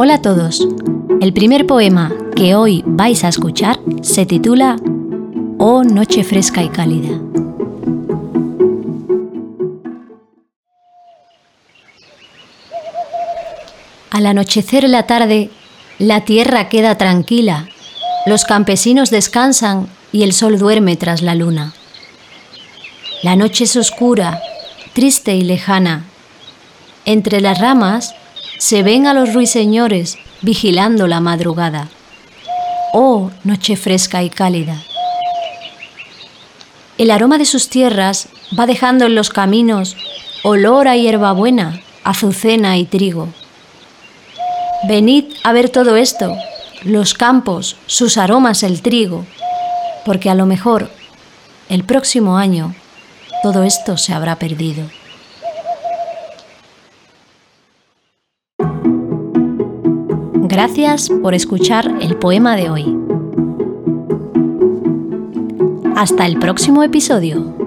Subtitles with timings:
[0.00, 0.64] Hola a todos.
[1.20, 4.76] El primer poema que hoy vais a escuchar se titula
[5.58, 7.20] Oh Noche Fresca y Cálida.
[14.12, 15.50] Al anochecer la tarde,
[15.98, 17.66] la tierra queda tranquila,
[18.24, 21.74] los campesinos descansan y el sol duerme tras la luna.
[23.24, 24.40] La noche es oscura,
[24.92, 26.04] triste y lejana.
[27.04, 28.14] Entre las ramas
[28.58, 31.88] se ven a los ruiseñores vigilando la madrugada.
[32.92, 34.82] Oh, noche fresca y cálida.
[36.98, 39.96] El aroma de sus tierras va dejando en los caminos
[40.42, 43.28] olor a hierbabuena, azucena y trigo.
[44.88, 46.36] Venid a ver todo esto,
[46.82, 49.24] los campos, sus aromas, el trigo,
[50.04, 50.90] porque a lo mejor
[51.68, 52.74] el próximo año
[53.42, 54.88] todo esto se habrá perdido.
[60.48, 62.96] Gracias por escuchar el poema de hoy.
[65.94, 67.57] Hasta el próximo episodio.